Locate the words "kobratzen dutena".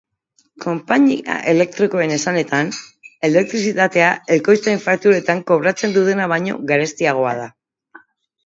5.53-6.31